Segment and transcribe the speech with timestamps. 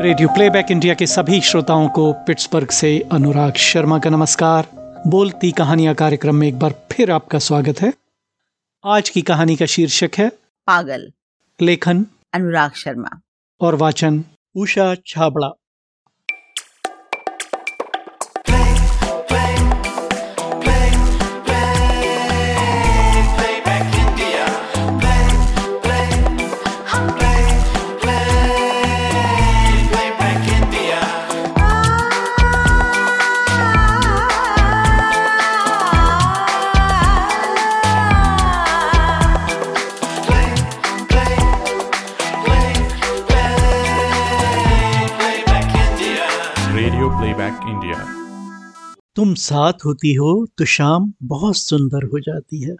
[0.00, 4.68] Radio playback India के सभी श्रोताओं को पिट्सबर्ग से अनुराग शर्मा का नमस्कार।
[5.06, 7.92] बोलती कहानियाँ कार्यक्रम में एक बार फिर आपका स्वागत है।
[8.84, 10.28] आज की कहानी का शीर्षक है
[10.66, 11.12] पागल।
[11.60, 13.20] लेखन अनुराग शर्मा।
[13.60, 14.24] और वाचन
[14.56, 15.50] उषा छाबड़ा।
[47.18, 47.96] प्लेबैक इंडिया
[49.16, 52.74] तुम साथ होती हो तो शाम बहुत सुंदर हो जाती है।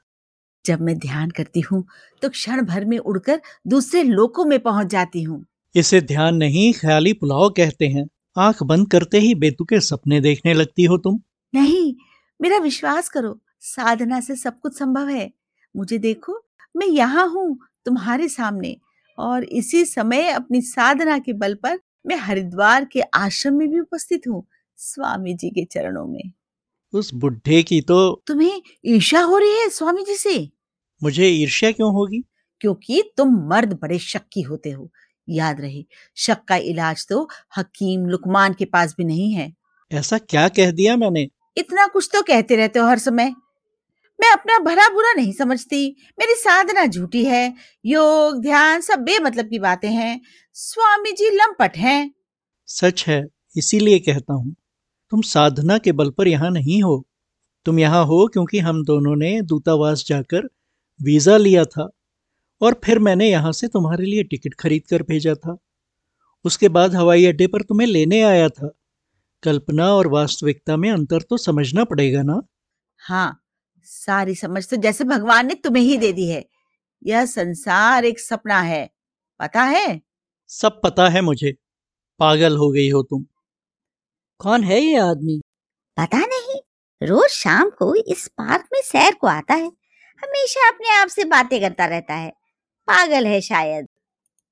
[0.64, 1.82] जब मैं ध्यान करती हूँ
[2.22, 7.12] तो क्षण भर में उड़कर दूसरे लोकों में पहुँच जाती हूँ। इसे ध्यान नहीं ख्याली
[7.12, 8.06] पुलाव कहते हैं।
[8.36, 11.18] आँख बंद करते ही बेतुके सपने देखने लगती हो तुम।
[11.54, 11.94] नहीं
[12.40, 15.30] मेरा विश्वास करो साधना से सब कुछ संभव है।
[15.74, 16.40] मुझे देखो
[16.74, 18.76] मैं यहाँ हूँ तुम्हारे सामने
[19.18, 24.22] और इसी समय अपनी साधना के बल पर मैं हरिद्वार के आश्रम में भी उपस्थित
[24.28, 24.46] हूँ
[24.76, 26.32] स्वामी जी के चरणों में।
[26.92, 30.50] उस बुढ़े की तो तुम्हें ईर्ष्या हो रही है स्वामी जी से?
[31.02, 32.24] मुझे ईर्ष्या क्यों होगी?
[32.60, 34.92] क्योंकि तुम मर्द बड़े शक्की होते हो।
[35.28, 35.84] याद रहे
[36.16, 39.52] शक का इलाज तो हकीम लुकमान के पास भी नहीं है।
[39.92, 41.28] ऐसा क्या कह दिया मैंने?
[41.56, 43.34] इतना कुछ तो कहते रहते हो हर समय।
[44.20, 47.54] मैं अपना भला बुरा नहीं समझती। मेरी साधना झूठी है।
[47.86, 50.20] योग ध्यान सब बेमतलब की बातें हैं।
[50.58, 52.10] स्वामी जी लंपट हैं।
[52.68, 53.18] सच है
[53.56, 54.54] इसीलिए कहता हूँ
[55.12, 56.96] तुम साधना के बल पर यहाँ नहीं हो।
[57.66, 60.48] तुम यहाँ हो क्योंकि हम दोनों ने दूतावास जाकर
[61.00, 61.88] वीज़ा लिया था
[62.60, 65.56] और फिर मैंने यहाँ से तुम्हारे लिए टिकट खरीद कर भेजा था।
[66.44, 68.72] उसके बाद हवाई अड्डे पर तुम्हें लेने आया था।
[69.42, 72.40] कल्पना और वास्तविकता में अंतर तो समझना पड़ेगा ना?
[73.00, 73.40] हाँ
[73.86, 76.44] सारी समझ तो जैसे भगवान ने तुम्हें ही दे दी है।
[77.02, 78.84] यह संसार एक सपना है
[79.40, 80.00] पता है?
[80.48, 81.52] सब पता है मुझे।
[82.18, 83.26] पागल हो गई हो तुम।
[84.38, 85.40] कौन है ये आदमी?
[85.96, 86.60] पता नहीं।
[87.08, 89.66] रोज शाम को इस पार्क में सैर को आता है।
[90.22, 92.30] हमेशा अपने आप से बातें करता रहता है।
[92.86, 93.86] पागल है शायद।